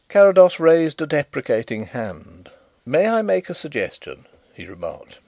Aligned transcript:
Carrados 0.09 0.59
raised 0.59 0.99
a 0.99 1.05
deprecating 1.05 1.85
hand. 1.85 2.49
"May 2.87 3.07
I 3.07 3.21
make 3.21 3.51
a 3.51 3.53
suggestion?" 3.53 4.25
he 4.51 4.65
remarked. 4.65 5.19